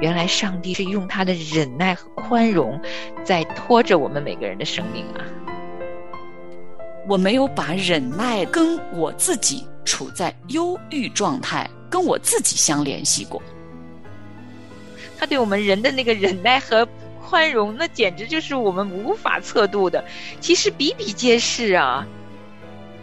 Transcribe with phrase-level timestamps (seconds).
[0.00, 2.80] 原来上帝是用他的忍耐和宽容，
[3.22, 5.20] 在拖着我们每个人的生命啊！
[7.06, 13.42] 我没有把忍耐跟我自己处在忧郁状态，跟我自己相联系过。
[15.18, 16.88] 他对我们人的那个忍耐和
[17.22, 20.02] 宽容，那简直就是我们无法测度的，
[20.40, 22.06] 其实比比皆是啊！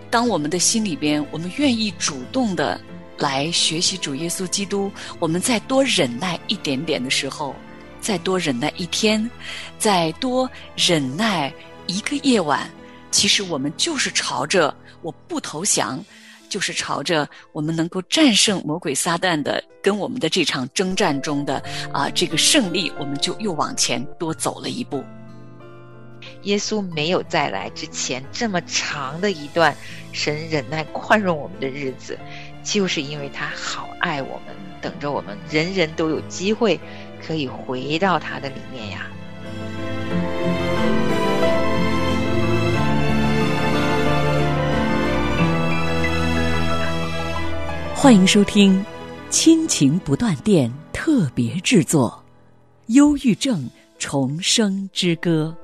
[0.10, 2.80] 当我们的心里边，我们愿意主动的
[3.18, 7.56] 来学习主耶稣基督，我们再多忍耐一点点的时候，
[8.00, 9.30] 再多忍耐一天，
[9.78, 11.54] 再多忍耐
[11.88, 12.70] 一个夜晚。
[13.10, 16.04] 其实我们就是朝着我不投降，
[16.50, 25.04] 就是朝着我们能够战胜魔鬼撒旦的，跟我们的这场征战中的啊这个胜利，我们就又往前多走了一步。
[26.44, 29.76] 耶稣没有再来之前这么长的一段
[30.12, 32.18] 神忍耐宽容我们的日子，
[32.68, 36.78] 就是因为他好爱我们，等着我们人人都有机会
[37.26, 39.08] 可以回到他的里面呀。
[47.96, 48.78] 欢迎收听
[49.30, 52.22] 《亲情不断电》特别制作，
[52.94, 55.56] 《忧郁症重生之歌》。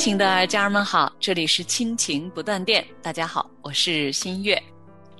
[0.00, 4.60] 情的家人们好，这里是亲情不断电，大家好，我是新月，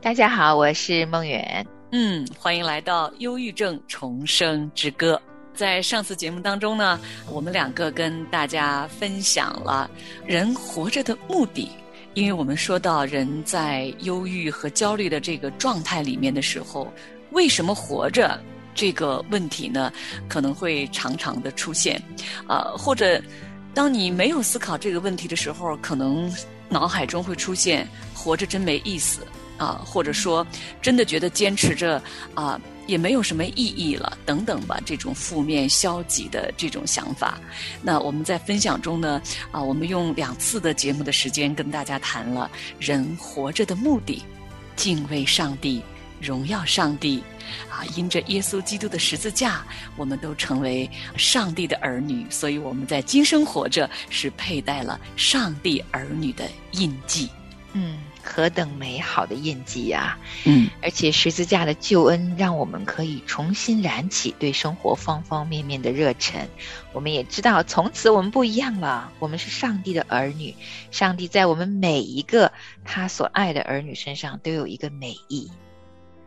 [0.00, 5.20] 大家好，我是梦远，嗯，欢迎来到《忧郁症重生之歌》。
[5.55, 9.91] 在上次节目当中呢，我们两个跟大家分享了
[10.25, 11.70] 人活着的目的，
[12.14, 16.91] 因为我们说到人在忧郁和焦虑的这个状态里面的时候，
[17.33, 18.42] 为什么活着
[18.75, 19.92] 这个问题呢，
[20.27, 22.01] 可能会常常的出现，
[22.48, 23.20] 啊，或者
[23.74, 26.32] 当你没有思考这个问题的时候，可能
[26.68, 29.27] 脑海中会出现活着真没意思
[29.58, 30.46] 啊，或者说
[30.82, 32.02] 真的觉得坚持着
[32.34, 32.61] 啊。
[32.86, 37.39] 也没有什么意义了，等等吧，这种负面消极的这种想法。
[37.83, 39.22] 那我们在分享中呢，
[39.52, 42.50] 啊，我们用两次的节目的时间跟大家谈了
[42.80, 44.24] 人活着的目的：
[44.74, 45.80] 敬畏上帝，
[46.20, 47.23] 荣耀上帝。
[47.69, 49.64] 啊，因着耶稣基督的十字架，
[49.97, 57.29] 我们都成为上帝的儿女，所以我们在今生活着是佩戴了上帝儿女的印记。
[57.73, 57.98] 嗯。
[58.23, 60.17] 何等美好的印记呀！
[60.45, 66.47] 嗯，而且十字架的救恩让我们可以重新燃起对生活方方面面的热忱。
[66.92, 69.11] 我们也知道，从此我们不一样了。
[69.19, 70.55] 我们是上帝的儿女，
[70.91, 72.52] 上帝在我们每一个
[72.85, 75.51] 他所爱的儿女身上都有一个美意。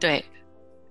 [0.04, 0.22] 对。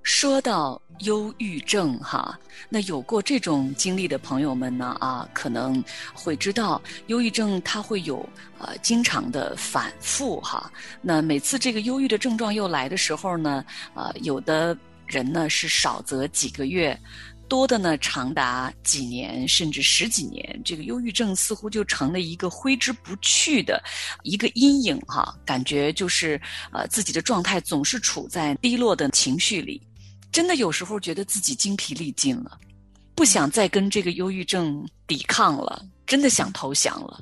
[0.03, 2.37] 说到忧郁症，哈，
[2.71, 5.85] 那有过这种经历的朋友们呢，啊，可能
[6.15, 8.27] 会知道，忧郁症它会有
[8.59, 10.73] 呃经常的反复，哈。
[11.03, 13.63] 那每次这个忧郁的症状又来的时候呢，
[13.95, 16.99] 呃，有的人呢是少则几个月。
[17.53, 23.79] 多的呢，长达几年甚至十几年，这个忧郁症似乎就成了一个挥之不去的
[24.23, 26.41] 一个阴影哈，感觉就是
[26.73, 29.79] 呃自己的状态总是处在低落的情绪里，
[30.33, 32.59] 真的有时候觉得自己精疲力尽了，
[33.15, 37.21] 不想再跟这个忧郁症抵抗了，真的想投降了。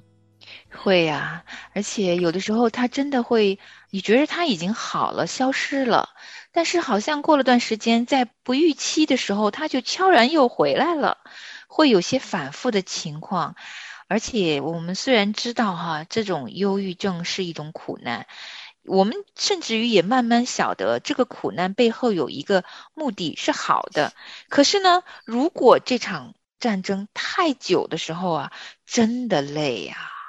[0.73, 1.43] 会呀，
[1.75, 3.59] 而且有的时候他真的会，
[3.91, 6.09] 你觉得他已经好了，消失了。
[6.53, 11.19] 但是好像过了段时间，在不预期的时候，他就悄然又回来了，
[11.69, 13.55] 会有些反复的情况。
[14.09, 18.27] 而且我们虽然知道哈，这种忧郁症是一种苦难，
[18.85, 24.13] 我们甚至于也慢慢晓得这个苦难背后有一个目的是好的。
[24.49, 28.53] 可是呢，如果这场战争太久的时候啊，
[28.85, 30.20] 真的累呀。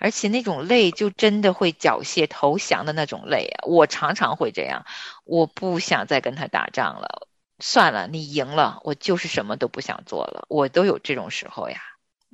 [0.00, 3.66] 而且那种累，就真的会缴械投降的那种累啊！
[3.66, 4.82] 我常常会这样，
[5.24, 7.28] 我不想再跟他打仗了，
[7.58, 11.82] 算了，你赢了，我就是什么都不想做了，我都有这种时候呀。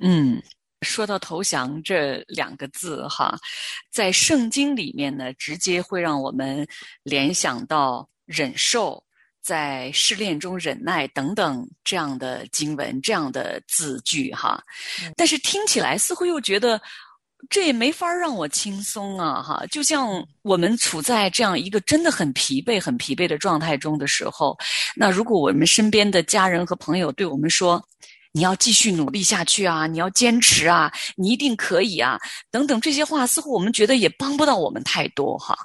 [0.01, 0.41] 嗯，
[0.83, 3.37] 说到投降这两个字哈，
[3.91, 6.65] 在圣经里面呢，直接会让我们
[7.03, 9.03] 联想到忍受，
[9.43, 14.63] 在试炼中忍耐等等这样的经文、这样的字句哈。
[15.17, 16.81] 但是听起来似乎又觉得。
[17.49, 19.65] 这也没法让我轻松啊，哈！
[19.71, 24.57] 就像我们处在这样一个真的很疲惫、很疲惫的状态中的时候，
[24.95, 27.83] 那如果我们身边的家人和朋友对我们说
[28.33, 32.19] ：“你要继续努力下去啊，你要坚持啊，你一定可以啊”
[32.51, 35.57] 等等这些话，似乎我们觉得也帮不到我们太多，哈。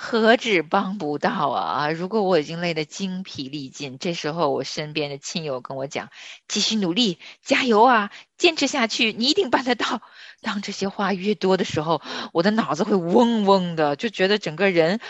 [0.00, 1.90] 何止帮不到啊！
[1.90, 6.10] 如果我已经累得精疲力尽，这时候我身边的亲友跟我讲
[6.46, 10.00] ：“继续努力，加油啊，坚持下去，你一定办得到。”
[10.40, 12.00] 当这些话越多的时候，
[12.32, 15.00] 我的脑子会嗡嗡的，就觉得整个人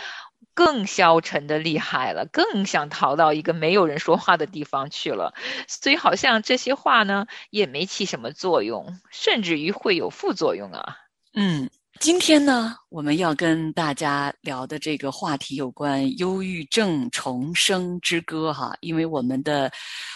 [0.54, 5.34] 更消沉的厉害了，更想逃到一个没有人说话的地方去了。
[5.68, 10.96] 所以好像这些话呢也没起什么作用，甚至于会有副作用啊。
[11.34, 11.68] 嗯。
[12.00, 19.70] 今天呢，我们要跟大家聊的这个话题有关忧郁症重生之歌哈，因为我们的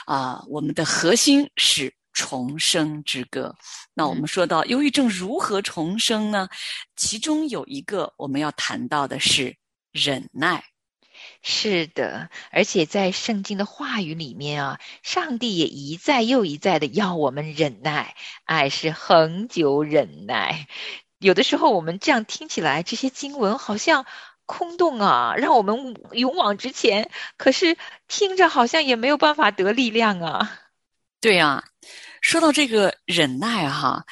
[0.06, 3.52] 啊，我们的核心是重生之歌。
[3.94, 6.48] 那我们说到忧郁症如何重生呢？
[6.94, 9.56] 其中有一个我们要谈到的是
[9.90, 10.62] 忍耐。
[11.42, 18.14] 是的，而且在圣经的话语里面啊，上帝也一再又一再的要我们忍耐，
[18.44, 20.68] 爱是恒久忍耐。
[21.22, 24.04] 有的时候，我们这样听起来，这些经文好像
[24.44, 27.08] 空洞啊，让我们勇往直前。
[27.36, 27.76] 可是
[28.08, 30.60] 听着好像也没有办法得力量啊。
[31.20, 31.62] 对呀，
[32.20, 34.04] 说到这个忍耐哈，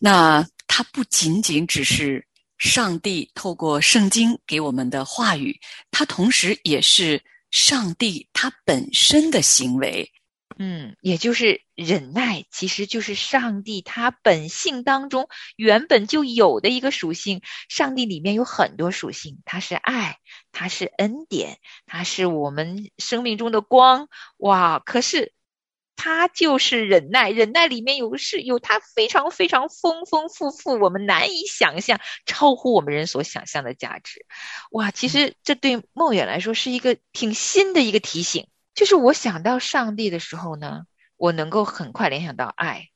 [0.00, 2.26] 那它不仅仅只是
[2.58, 5.56] 上帝透过圣经给我们的话语，
[5.92, 7.22] 它同时也是
[7.52, 10.10] 上帝他本身的行为。
[10.58, 17.42] 嗯，也就是忍耐，其实就是上帝他本性当中原本就有的一个属性。
[17.68, 20.16] 上帝里面有很多属性，它是爱，
[20.52, 24.08] 它是恩典，它是我们生命中的光。
[24.38, 24.78] 哇！
[24.78, 25.34] 可是
[25.94, 34.24] 它就是忍耐，忍耐里面有是有它非常非常丰丰富富，我们难以想象，超乎我们人所想象的价值。
[34.70, 34.90] 哇！
[34.90, 38.48] 其实这对梦远来说是一个挺新的一个提醒。
[38.76, 40.84] 就是我想到上帝的时候呢，
[41.16, 42.90] 我能够很快联想到爱，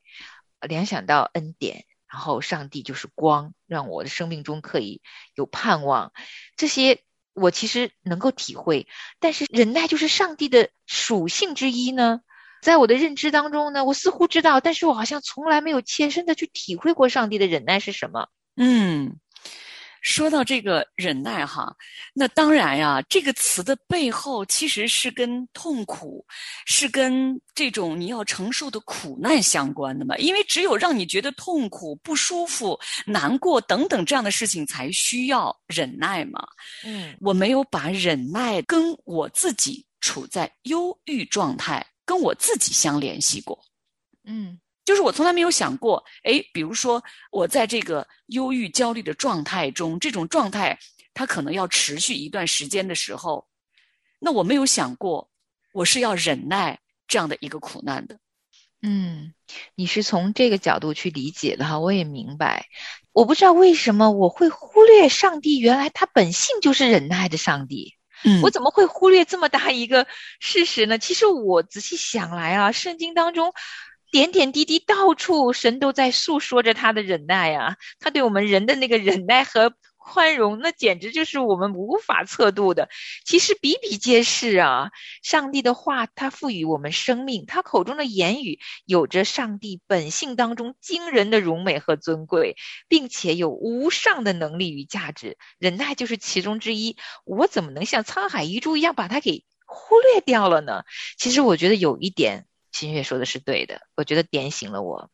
[0.61, 5.01] 联想到恩典，然后上帝就是光，让我的生命中可以
[5.35, 6.13] 有盼望。
[6.55, 7.01] 这些
[7.33, 8.87] 我其实能够体会，
[9.19, 12.21] 但是忍耐就是上帝的属性之一呢。
[12.61, 18.27] 在我的认知当中呢，我似乎知道，但是我好像从来没有切身的去体会过上帝的忍耐是什么。
[18.55, 19.17] 嗯。
[20.01, 21.73] 说到这个忍耐哈，
[22.13, 26.25] 那当然呀，这个词的背后其实是跟痛苦，
[26.65, 30.17] 是跟这种你要承受的苦难相关的嘛。
[30.17, 36.45] 因为只有让你觉得痛苦、不舒服、难过等等这样的事情，才需要忍耐嘛。
[36.83, 43.63] 嗯，我没有把忍耐跟我自己处在忧郁状态，跟我自己相联系过。
[44.25, 44.59] 嗯。
[44.83, 50.79] 就是我从来没有想过，哎，比如说我在这个忧郁、焦虑的状态中，这种状态
[51.13, 53.47] 它可能要持续一段时间的时候，
[54.19, 55.29] 那我没有想过
[55.71, 58.17] 我是要忍耐这样的一个苦难的。
[58.81, 59.35] 嗯，
[59.75, 62.65] 你是从这个角度去理解的哈，我也明白。
[63.13, 67.95] 我不知道为什么我会忽略上帝，原来他本性就是忍耐的上帝。
[68.23, 70.07] 嗯，我怎么会忽略这么大一个
[70.39, 70.97] 事实呢？
[70.97, 73.53] 其实我仔细想来啊，圣经当中。
[74.11, 77.77] 点点滴滴，到处神都在诉说着他的忍耐啊！
[77.99, 82.89] 他对我们人的那个忍耐和宽容，那简直就是我们无法测度的。
[83.23, 84.91] 其实比比皆是啊！
[85.23, 92.57] 上帝的话，他赋予我们生命，他口中的言语有着上帝本性当中惊人的荣美和尊贵，
[92.89, 95.37] 并且有无上的能力与价值。
[95.57, 96.97] 忍耐就是其中之一。
[97.23, 100.83] 我怎么能像沧海一粟一样把它给忽略掉了呢？
[101.17, 102.45] 其实我觉得有一点。
[102.71, 105.11] 新月说的是对的，我觉得点醒了我，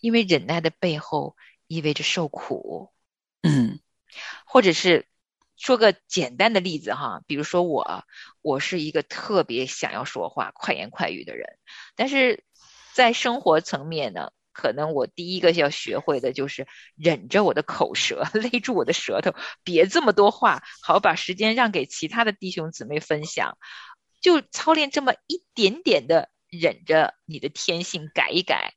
[0.00, 1.36] 因为忍耐的背后
[1.66, 2.92] 意味着受苦，
[3.42, 3.80] 嗯，
[4.44, 5.06] 或者是
[5.56, 8.04] 说个简单的例子哈，比如说我，
[8.42, 11.58] 我是一个特别想要说话、快言快语的人，
[11.96, 12.44] 但是
[12.94, 23.56] 在生活层面呢，可能我第一个要学会的就是忍着我的口舌， 勒住我的舌头，别这么多话，好把时间让给其他的弟兄姊妹分享，
[24.20, 26.28] 就操练这么一点点的。
[26.50, 28.74] 忍着你的天性改一改，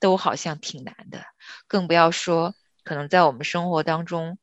[0.00, 1.24] 都好像挺难的。
[1.68, 4.38] 更不要说可能在我们生活当中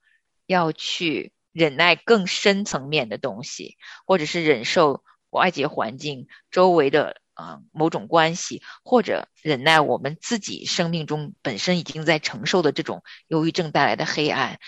[0.45, 14.59] 要去忍耐更深层面的东西，或者是忍受外界环境周围的啊某种关系，或者忍耐我们自己生命中本身已经在承受的这种忧郁症带来的黑暗。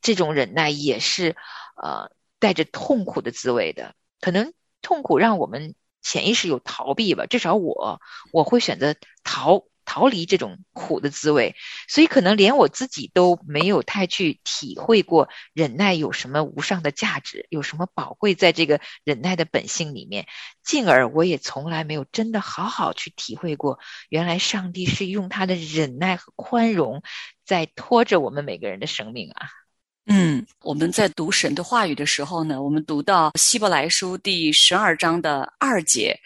[0.00, 1.36] 这种忍耐也是
[1.80, 3.94] 呃带着痛苦的滋味的。
[4.20, 5.74] 可能痛苦让我们。
[6.02, 8.00] 潜意识有逃避吧，至少我
[8.32, 11.56] 我会选择逃逃离这种苦的滋味，
[11.88, 20.26] 所以可能连我自己都没有太去体会过忍耐有什么无上的价值，有什么宝贵在这个忍耐的本性里面，
[20.62, 27.02] 进而我也从来没有真的好好去体会过，原来上帝是用他的忍耐和宽容
[27.44, 29.59] 在拖着我们每个人的生命啊。
[30.06, 36.18] 嗯，我们在读神的话语的时候呢，我们读到希伯来书第十二章的二节，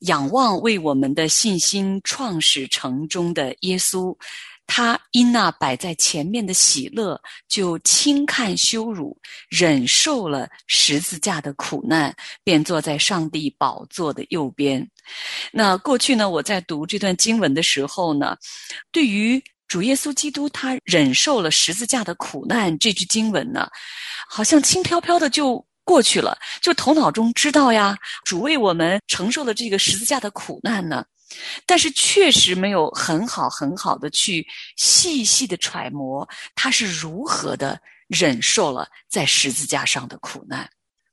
[0.00, 4.14] 仰望为我们的信心创始成终的耶稣，
[4.66, 7.18] 他因那摆在前面的喜乐，
[7.48, 9.16] 就轻看羞辱，
[9.48, 14.86] 忍受了十字架的苦难，便坐在上帝宝座的右边。
[15.50, 18.36] 那过去呢，我在读这段经文的时候呢，
[18.92, 23.68] 对于主耶稣基督他忍受了十字架的苦难这句经文呢，
[24.28, 31.04] 好像轻飘飘的就过去了，就头脑中知道呀，主为我们承受了这个十字架的苦难呢。
[31.64, 34.44] 但是确实没有很好很好的去
[34.76, 40.68] 细细的揣摩他是如何的忍受了在十字架上的苦难，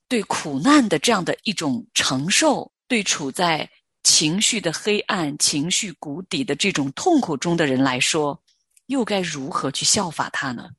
[0.10, 3.70] 对苦难的这样的一种承受，对处在
[4.02, 8.42] 情绪的黑暗、情绪谷底的这种痛苦中的人来说，
[8.88, 10.70] 又该如何去效法他呢？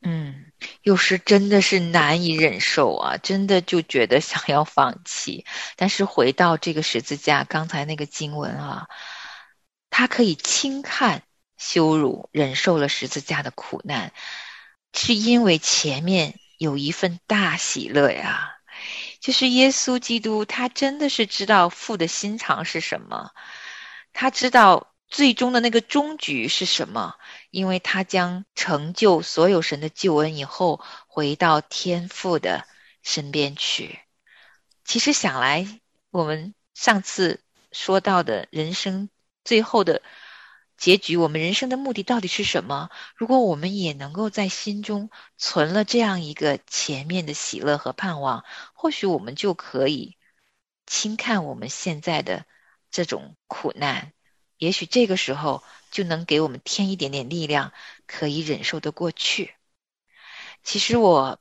[0.00, 5.44] 嗯，有时真的是难以忍受啊，真的就觉得想要放弃。
[5.76, 8.86] 但是回到这个十字架，刚才那个经文啊，
[9.90, 11.24] 他可以轻看
[11.56, 14.12] 羞辱，忍受了十字架的苦难，
[14.94, 18.54] 是因为前面有一份大喜乐呀。
[19.20, 23.32] 就是耶稣基督，他真的是知道父的心肠是什么，
[24.12, 27.14] 他知道最终的那个终局是什么。
[27.50, 32.66] 因为他将成就所有神的救恩以后，回到天父的
[33.02, 33.98] 身边去。
[34.84, 39.08] 其实想来，我们上次说到的人生
[39.44, 40.02] 最后的
[40.76, 42.90] 结局，我们人生的目的到底是什么？
[43.16, 50.16] 如果我们也能够在心中存了这样一个前面的喜乐和盼望，或许我们就可以
[50.86, 52.44] 轻看我们现在的
[52.90, 54.12] 这种苦难。
[54.58, 55.62] 也许这个时候。
[55.90, 57.72] 就能给我们添一点点力量，
[58.06, 59.54] 可以忍受得过去。
[60.62, 61.40] 其实我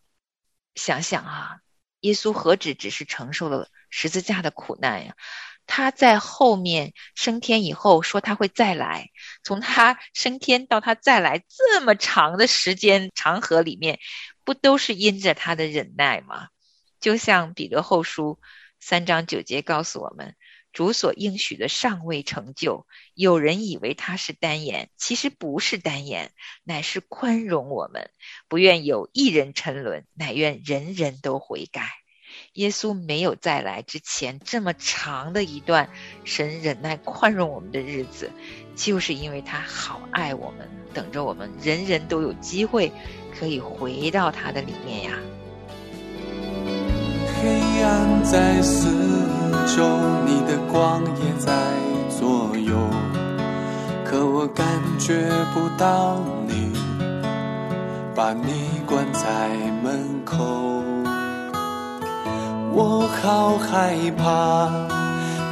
[0.74, 1.60] 想想啊，
[2.00, 5.18] 耶稣何止只是承受了十字架的苦难呀？
[5.66, 9.10] 他在后面升天以后说他会再来，
[9.44, 14.00] 从他升天到他再来这么长的时间长河里面，
[14.46, 16.48] 不都是因着他的忍耐吗？
[17.02, 18.40] 就像彼得后书
[18.80, 20.38] 三章九节告诉我们。
[20.74, 26.32] 主所应许的尚未成就，有人以为他是单言，其实不是单言，
[26.64, 28.12] 乃是宽容我们，
[28.48, 31.90] 不愿有一人沉沦，乃愿人人都悔改。
[32.54, 35.90] 耶稣没有再来之前，这么长的一段
[36.24, 38.32] 神忍耐宽容我们的日子，
[38.76, 42.92] 就是因为他好爱我们，等着我们人人都有机会
[43.40, 45.18] 可以回到他的里面呀。
[47.42, 49.27] 黑暗在四。
[50.26, 51.54] 你的光也在
[52.10, 52.76] 左右，
[54.04, 54.66] 可我感
[54.98, 56.72] 觉不到你，
[58.16, 59.50] 把你关在
[59.84, 60.44] 门口。
[62.74, 64.70] 我好害怕，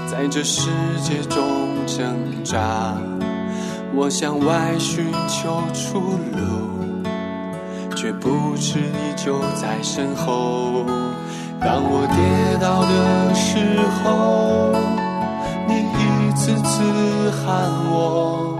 [0.09, 0.71] 在这世
[1.03, 1.43] 界中
[1.85, 2.97] 挣扎，
[3.93, 5.99] 我向外寻求出
[6.33, 7.03] 路，
[7.95, 10.85] 却不知你就在身后。
[11.61, 12.17] 当我跌
[12.59, 13.57] 倒的时
[14.03, 14.73] 候，
[15.67, 16.83] 你一次次
[17.31, 17.45] 喊
[17.89, 18.59] 我，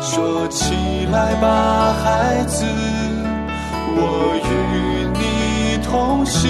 [0.00, 2.64] 说起来吧，孩子，
[3.96, 4.00] 我
[4.44, 6.48] 与你同行。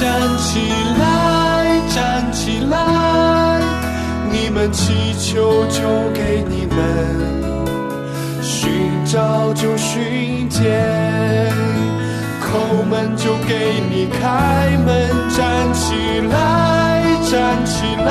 [0.00, 0.60] 站起
[0.98, 3.60] 来，站起来，
[4.30, 5.80] 你们祈求就
[6.12, 6.76] 给你们，
[8.42, 10.64] 寻找就寻见。
[12.54, 18.06] 后门就给你开门，站起来，站起来，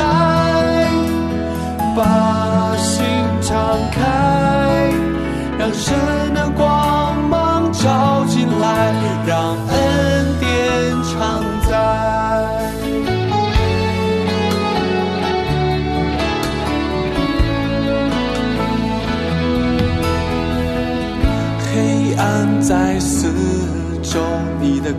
[1.96, 3.06] 把心
[3.42, 3.56] 敞
[3.90, 4.92] 开，
[5.58, 5.96] 让神
[6.34, 6.73] 的光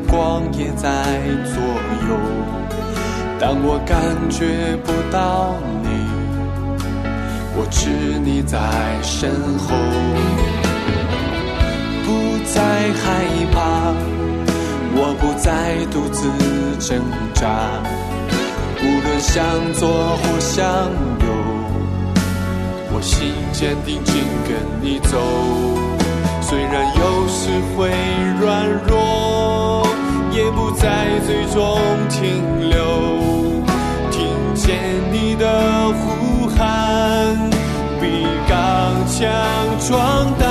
[0.09, 0.89] 光也在
[1.53, 1.63] 左
[2.09, 2.17] 右，
[3.39, 3.99] 当我感
[4.31, 5.89] 觉不到你，
[7.57, 7.91] 我知
[8.25, 8.59] 你在
[9.03, 9.75] 身后。
[12.07, 12.09] 不
[12.45, 12.61] 再
[13.01, 13.59] 害怕，
[14.95, 16.29] 我不再独自
[16.79, 17.01] 挣
[17.33, 17.43] 扎，
[18.81, 20.65] 无论向左或向
[21.25, 21.27] 右，
[22.93, 25.84] 我心坚定，紧跟你走。
[26.55, 27.91] 虽然有时会
[28.41, 29.85] 软弱，
[30.31, 32.79] 也不在最终停留。
[34.13, 34.23] 听
[34.55, 34.79] 见
[35.11, 37.51] 你的呼喊，
[38.01, 38.55] 比刚
[39.09, 39.27] 强
[39.81, 40.47] 壮胆。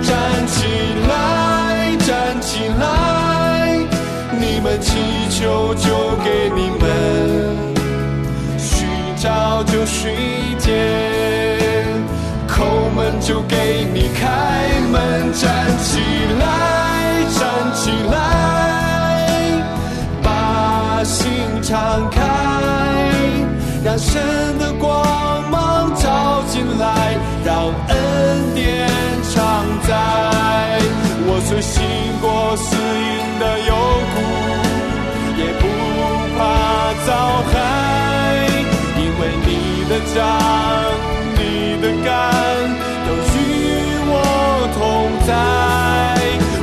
[0.00, 0.64] 站起
[1.08, 3.80] 来，站起来，
[4.30, 4.94] 你们祈
[5.28, 5.88] 求就
[6.22, 6.86] 给你们，
[8.56, 10.14] 寻找就寻
[10.60, 11.45] 见。
[12.96, 15.44] 门就给你开门，站
[15.84, 16.00] 起
[16.40, 16.44] 来，
[17.38, 18.16] 站起来，
[20.22, 21.28] 把心
[21.62, 22.18] 敞开，
[23.84, 24.96] 让神的光
[25.50, 28.88] 芒照进来，让恩典
[29.30, 29.36] 常
[29.86, 29.92] 在。
[31.28, 31.74] 我虽行
[32.22, 33.72] 过死荫的幽
[34.14, 34.16] 谷，
[35.36, 35.62] 也不
[36.38, 36.40] 怕
[37.06, 37.08] 遭
[37.52, 37.54] 害，
[38.98, 39.48] 因为你
[39.90, 40.16] 的杖、
[41.12, 41.15] 你
[41.86, 42.10] 的肝
[43.06, 43.38] 都与
[44.10, 44.12] 我
[44.74, 44.78] 同
[45.24, 45.30] 在。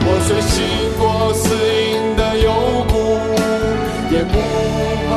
[0.06, 0.54] 我虽行
[1.00, 1.02] 过
[1.34, 2.52] 死荫的幽
[2.92, 2.94] 谷，
[4.12, 4.36] 也不
[5.08, 5.12] 怕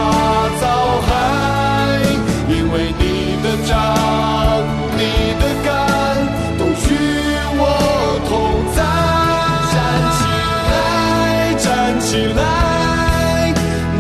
[0.60, 0.64] 遭
[1.02, 1.10] 害，
[2.48, 3.02] 因为你
[3.42, 3.74] 的杖、
[4.96, 5.00] 你
[5.40, 5.68] 的竿
[6.56, 6.94] 都与
[7.58, 7.60] 我
[8.28, 8.30] 同
[8.76, 8.78] 在。
[9.74, 9.74] 站
[10.14, 10.18] 起
[10.70, 10.78] 来，
[11.58, 11.66] 站
[12.00, 12.40] 起来，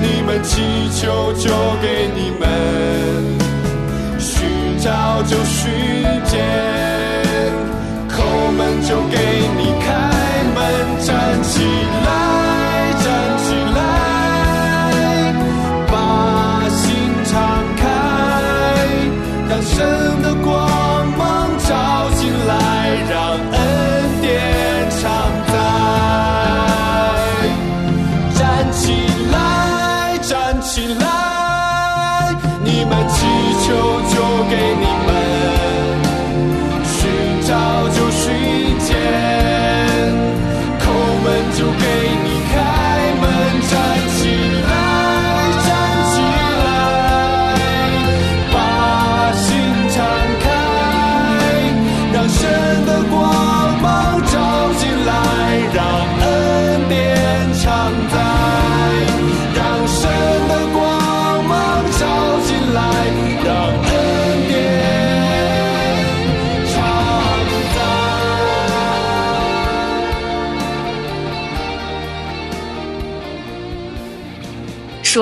[0.00, 0.54] 你们祈
[0.94, 1.32] 求
[5.26, 5.72] 就寻
[6.24, 6.40] 见，
[8.08, 9.35] 叩门就给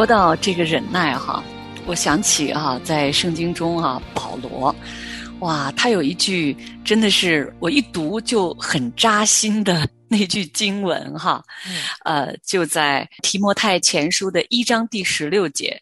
[0.05, 1.43] 说到这个忍耐哈，
[1.87, 4.77] 我想起啊，在圣经中啊，保罗，
[5.38, 11.43] 哇，他有一句真的是我一读就很扎心的那句经文哈，
[12.05, 15.81] 呃，就在提摩太前书的一章第十六节，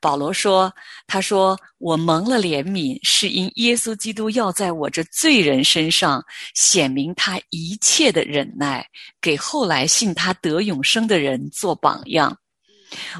[0.00, 0.74] 保罗说
[1.06, 6.20] ：“他说我蒙了怜悯，是因耶稣基督要在我这罪人身上
[6.56, 8.84] 显明他一切的忍耐，
[9.20, 12.36] 给后来信他得永生的人做榜样。”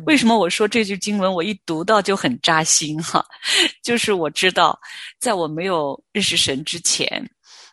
[0.06, 3.24] 为什么我说这句经文我一读到就很扎心哈？
[3.82, 4.78] 就是我知道，
[5.18, 7.28] 在我没有认识神之前，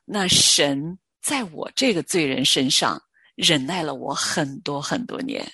[0.06, 3.02] 那神在我这个罪人身上
[3.36, 5.46] 忍耐了我很多很多年。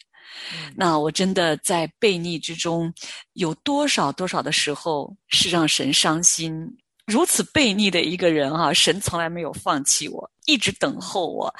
[0.76, 2.94] 那我真的在悖逆之中，
[3.34, 6.54] 有多少多少的时候是让神伤心。
[7.06, 11.54] 如此悖逆的一个人哈、神从来没有放弃我，一直等候我。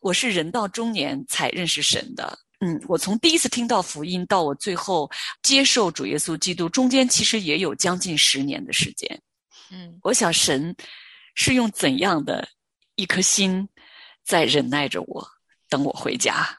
[0.00, 2.38] 我是人到中年才认识神的。
[2.64, 5.10] 嗯，我从第一次听到福音到我最后
[5.42, 9.20] 接受主耶稣基督，中间其实也有将近十年的时间。
[9.70, 10.74] 嗯，我想神
[11.34, 12.48] 是用怎样的
[12.94, 13.68] 一颗心
[14.24, 15.28] 在忍耐着我，
[15.68, 16.58] 等我回家。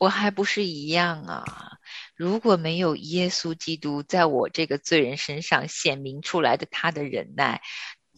[0.00, 1.76] 我还不是一样啊！
[2.16, 7.60] 如果没有耶稣基督在我这个罪人身上显明出来的他的忍耐，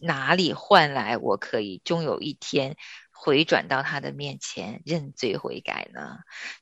[0.01, 2.75] 哪里换来我可以终有一天
[3.23, 6.17] 回转到他的面前认罪悔改呢？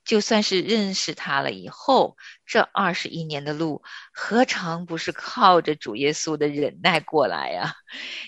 [0.06, 3.82] 就算是认识他了以后，这二十一年的路，
[4.13, 7.74] 何尝不是靠着主耶稣的忍耐过来呀、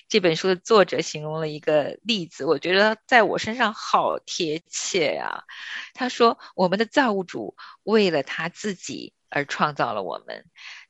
[0.09, 5.43] 这本书的作者形容了一个例子，我觉得在我身上好贴切呀、
[5.93, 10.45] 他说：“我们的造物主为了他自己而创造了我们，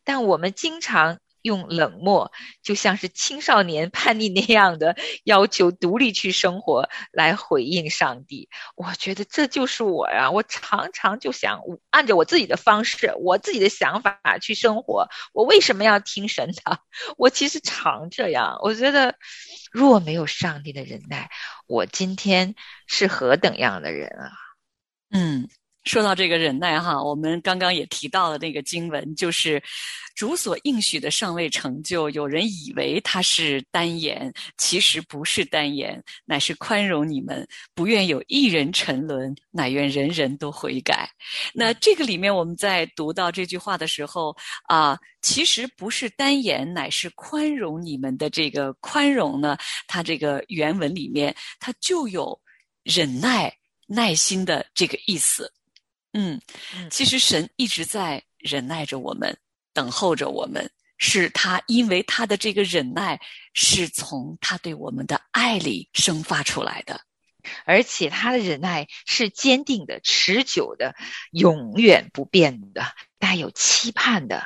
[0.06, 2.32] 但我们经常用冷漠，
[2.63, 8.49] 就像是青少年叛逆那样的要求独立去生活来回应上帝。
[8.75, 15.08] 我觉得这就是我呀、我常常就想按照我自己的方式，我自己的想法去生活。
[15.34, 16.79] 我为什么要听神的？
[17.17, 18.58] 我其实常这样。
[18.63, 19.15] 我觉得，
[19.71, 21.29] 若没有上帝的忍耐，
[21.67, 22.56] 我今天
[22.88, 24.32] 是何等样的人啊！
[25.12, 25.47] 嗯，
[25.83, 29.61] 说到这个忍耐哈，我们刚刚也提到了那个经文，就是
[30.15, 41.09] 主所应许的尚未成就，有人以为他是单言，其实不是单言，乃是宽容你们，不愿有一人沉沦，乃愿人人都悔改。
[41.53, 44.35] 那这个里面，我们在读到这句话的时候
[44.67, 52.39] 啊，其实不是单言，乃是宽容你们的这个宽容呢，它这个原文里面它就有
[52.83, 53.53] 忍耐。
[53.85, 55.51] 耐心的这个意思，
[56.13, 56.39] 嗯，
[56.76, 59.38] 嗯其实神一直在忍耐着我们，
[59.73, 63.19] 等候着我们，是他因为他的这个忍耐
[63.54, 67.02] 是从他对我们的爱里生发出来的，
[67.65, 70.95] 而且他的忍耐是坚定的、持久的、
[71.32, 72.86] 永远不变的、
[73.19, 74.45] 带有期盼的。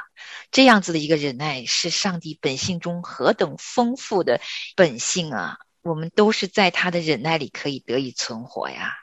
[0.50, 4.40] 这样子的一个忍耐，是上帝本性中何等丰富的
[4.76, 5.58] 本性啊！
[5.82, 8.94] 我们都是在他的忍耐里可以得以存活呀。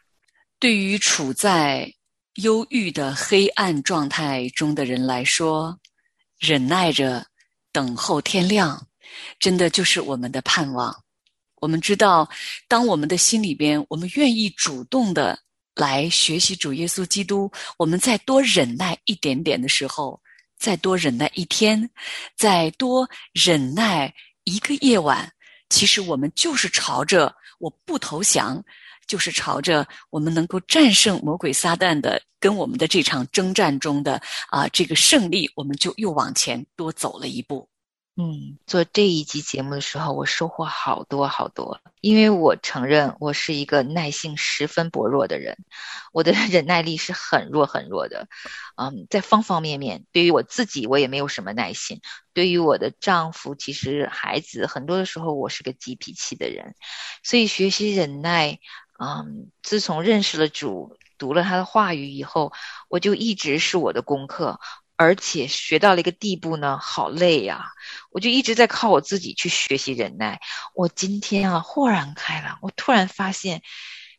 [0.59, 1.93] 对于处在
[2.43, 5.79] 忧郁的黑暗状态中的人来说，
[6.39, 7.25] 忍耐着
[7.71, 8.89] 等候天亮，
[9.39, 10.95] 真的就是我们的盼望。
[11.61, 12.29] 我们知道，
[12.67, 15.39] 当我们的心里边，我们愿意主动的
[15.77, 20.21] 来学习主耶稣基督，我们再多忍耐一点点的时候，
[20.59, 21.89] 再多忍耐一天，
[22.37, 25.33] 再多忍耐一个夜晚。
[25.71, 28.63] 其实我们就是朝着我不投降，
[29.07, 37.69] 就是朝着我们能够战胜魔鬼撒旦的，跟我们的这场征战中的啊这个胜利，我们就又往前多走了一步。
[38.17, 45.57] 嗯，做这一集节目的时候，我收获好多好多，因为我承认我是一个耐性十分薄弱的人，
[46.13, 48.29] 我的 忍耐力是很弱很弱的，
[48.77, 51.99] 嗯，在方方面面，对于我自己，我也没有什么耐心；
[52.33, 56.77] 对于我的丈夫，其实孩子，很多的时候我是个急脾气的人，
[57.25, 58.61] 所以学习忍耐，
[59.05, 62.53] 嗯，自从认识了主，读了他的话语以后，
[62.89, 64.59] 我就一直是我的功课。
[64.97, 67.73] 而且学到了一个地步呢，好累呀！
[68.11, 70.41] 我就一直在靠我自己去学习忍耐。
[70.73, 73.63] 我今天啊，豁然开朗，我突然发现，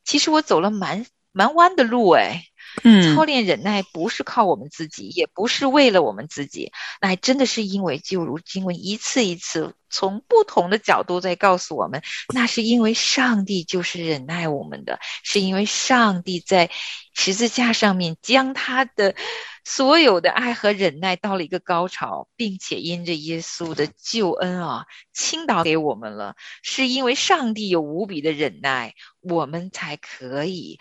[0.03, 2.43] 其实我走了蛮蛮弯的路哎。
[2.83, 12.01] 嗯，操练忍耐不是靠我们自己，也不是为了我们自己，那还真的是因为，就如经文一次一次从不同的角度在告诉我们，
[12.33, 16.69] 那是因为上帝就是忍耐我们的，是因为上帝在
[17.13, 19.15] 十字架上面将他的
[19.63, 30.77] 所有的爱和忍耐到了一个高潮，并且因着耶稣的救恩啊倾倒给我们了，是因为上帝有无比的忍耐，我们才可以。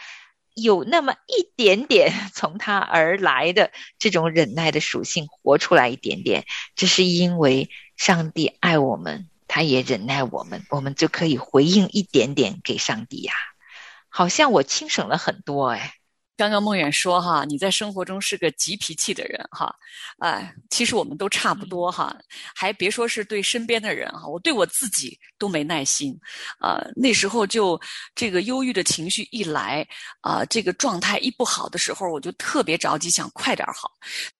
[0.54, 6.44] 有那么一点点 从他而来的这种忍耐的属性活出来一点点，
[6.76, 13.32] 这是因为上帝爱我们，他也忍耐我们，我们就可以回应一点点给上帝呀。
[14.08, 15.94] 好像我轻省了很多哎。
[16.36, 19.72] 刚刚梦远说哈，你在生活中是个急脾气的人哈，
[20.18, 22.16] 哎，其实我们都差不多哈，
[22.54, 26.12] 还别说是对身边的人哈，我对我自己都没耐心，
[26.58, 27.80] 啊，那时候就
[28.16, 29.86] 这个忧郁的情绪一来，
[30.22, 33.92] 啊，这个状态一不好的时候，我就特别着急，想快点好，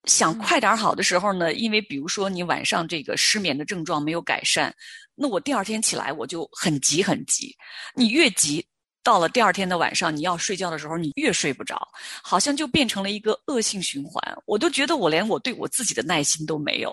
[0.03, 4.75] 想快点好的时候呢，因为比如说你晚上这个失眠的症状没有改善，
[5.15, 7.55] 那我第二天起来我就很急很急，
[7.95, 8.67] 你越急。
[9.05, 11.87] 到了第二天的晚上，你要睡觉的时候，你越睡不着，
[12.23, 14.19] 好像就变成了一个恶性循环。
[14.47, 16.91] 我都觉得我连我对我自己的耐心都没有，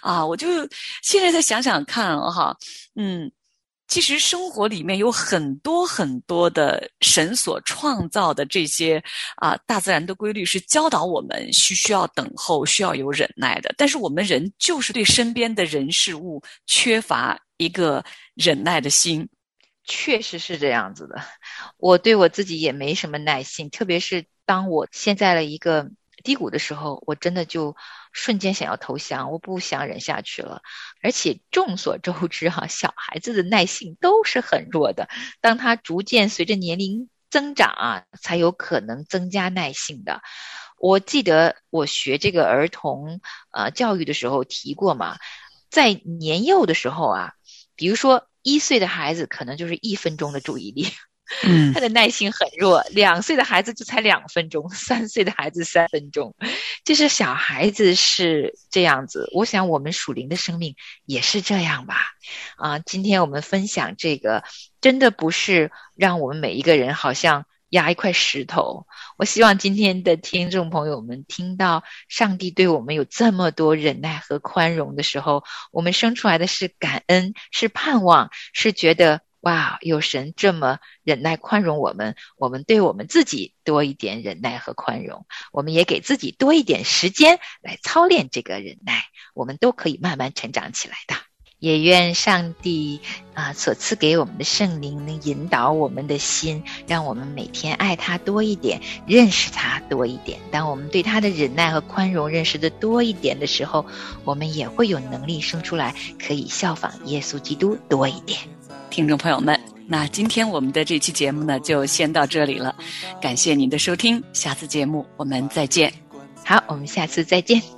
[0.00, 0.46] 啊，我就
[1.02, 2.56] 现在再想想看哈，
[2.94, 3.28] 嗯，
[3.88, 9.02] 其实生活里面有很多很多的神所创造的这些
[9.38, 13.74] 啊，大自然的规律是教导我们需需要等候，需要有忍耐的。
[13.76, 18.04] 但是我们人就是对身边的人事物缺乏一个
[18.36, 19.28] 忍耐的心。
[19.90, 21.22] 确实是这样子的，
[21.78, 25.88] 我对我自己也没什么耐心，特别是当我陷在了一个
[26.22, 27.74] 低谷的时候，我真的就
[28.12, 30.60] 瞬间想要投降，我不想忍下去了。
[31.02, 35.08] 而且众所周知哈，小孩子的耐性都是很弱的，
[35.40, 40.20] 当他逐渐随着年龄增长啊，才有可能增加耐性的。
[40.78, 43.22] 我记得我学这个儿童
[43.52, 45.16] 呃教育的时候提过嘛，
[45.70, 47.32] 在年幼的时候啊，
[47.74, 48.28] 比如说。
[48.48, 50.88] 一岁的孩子可能就是一分钟的注意力，
[51.44, 52.82] 嗯， 他的耐心很弱。
[52.90, 56.34] 两岁的孩子就才两分钟，三岁的孩子三分钟，
[56.84, 59.28] 就是小孩子是这样子。
[59.34, 61.96] 我想我们属灵的生命也是这样吧？
[62.56, 64.42] 啊，今天我们分享这个，
[64.80, 67.44] 真的不是让我们每一个人好像。
[67.70, 68.86] 压一块石头。
[69.16, 89.04] 我希望今天的听众朋友们听到上帝对我们有这么多忍耐和宽容的时候，我们生出来的是感恩，是盼望，是觉得哇，有神这么忍耐宽容我们，我们对我们自己多一点忍耐和宽容，我们也给自己多一点时间来操练这个忍耐，
[89.34, 91.27] 我们都可以慢慢成长起来的。
[91.58, 93.00] 也愿上帝
[93.34, 100.38] 啊所赐给我们的圣灵能引导我们的心，让我们每天爱他多一点，认识他多一点。
[100.50, 103.84] 当我们对他的忍耐和宽容认识的多一点的时候，
[104.24, 105.94] 我们也会有能力生出来，
[106.24, 108.38] 可以效仿耶稣基督多一点。
[108.90, 112.74] 听众朋友们，那今天我们的这期节目呢，就先到这里了。
[113.20, 115.92] 感谢您的收听，下次节目我们再见。
[116.44, 117.77] 好，我们下次再见。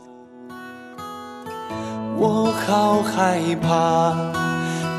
[2.22, 4.12] 我好害怕，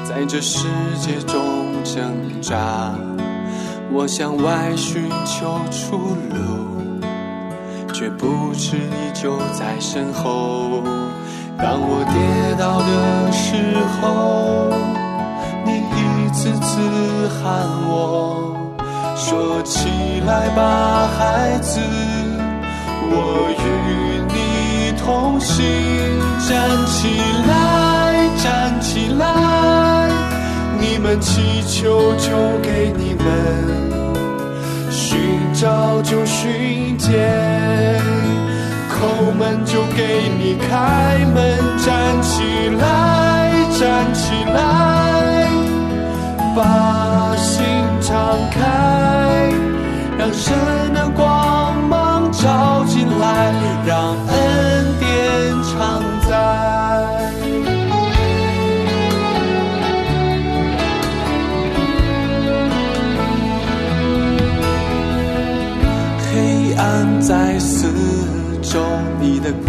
[0.04, 0.68] 在这世
[1.00, 1.40] 界中
[1.84, 2.96] 挣扎。
[3.92, 7.06] 我向外寻求出路，
[7.94, 10.82] 却不知你就在身后。
[11.60, 14.74] 当我跌倒的时候，
[15.64, 18.58] 你一次次喊我，
[19.16, 19.88] 说起
[20.26, 21.80] 来吧，孩子，
[23.14, 23.14] 我
[23.62, 24.11] 与
[25.12, 25.66] 同行。
[26.48, 27.10] 站起
[27.48, 27.52] 来，
[28.42, 30.10] 站起来，
[30.80, 32.30] 你们祈求就
[32.62, 33.24] 给你们，
[34.90, 35.20] 寻
[35.54, 37.12] 找就寻见。
[38.90, 44.60] 叩门就给你开门，站起来，站起来，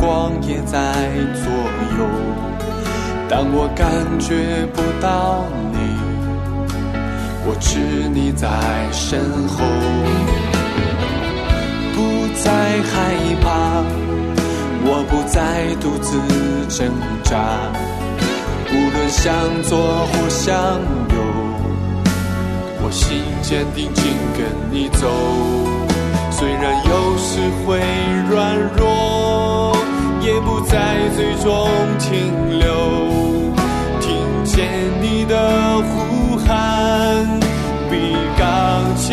[0.02, 0.80] 光也在
[1.44, 1.46] 左
[1.96, 2.02] 右。
[3.28, 3.86] 当我感
[4.18, 5.78] 觉不到你，
[7.46, 7.78] 我知
[8.12, 8.48] 你在
[8.90, 9.62] 身后。
[11.94, 11.96] 不
[12.42, 12.50] 再
[12.90, 13.46] 害怕，
[14.84, 16.18] 我不再独自
[16.68, 16.90] 挣
[17.22, 17.38] 扎。
[18.72, 20.52] 无论向左或向
[21.14, 21.16] 右，
[22.82, 24.02] 我心坚定，紧
[24.36, 25.06] 跟你走。
[26.32, 27.78] 虽然有时会
[28.28, 29.71] 软弱，
[31.22, 31.68] 在最终
[32.00, 32.66] 停留。
[34.00, 34.66] 听见
[35.00, 37.24] 你的呼喊，
[37.88, 39.08] 比刚强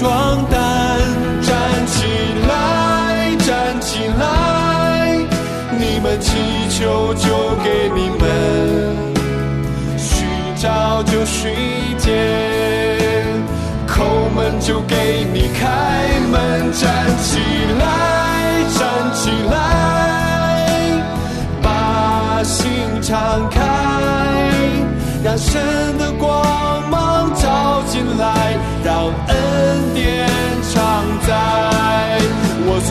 [0.00, 0.58] 壮胆。
[1.42, 2.06] 站起
[2.48, 5.18] 来，站起来，
[5.78, 6.30] 你们祈
[6.70, 7.28] 求就
[7.62, 8.24] 给你们，
[9.98, 10.26] 寻
[10.56, 11.52] 找就寻
[11.98, 12.10] 见。
[13.86, 14.02] 叩
[14.34, 16.13] 门就给你开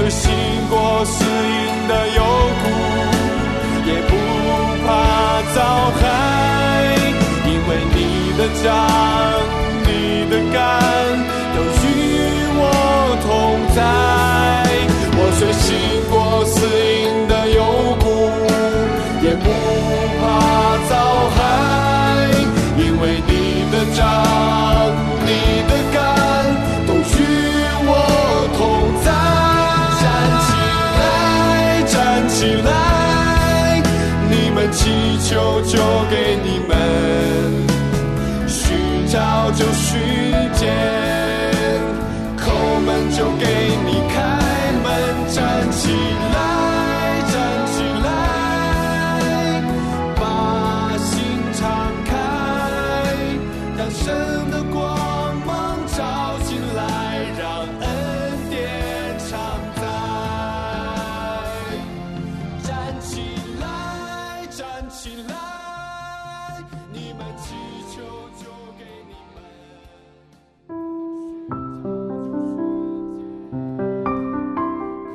[0.05, 2.19] 我虽行过死荫的幽
[2.61, 2.63] 谷，
[3.87, 4.11] 也不
[4.85, 4.87] 怕
[5.55, 5.57] 遭
[5.95, 6.03] 害，
[7.47, 7.97] 因为你
[8.37, 9.62] 的杖。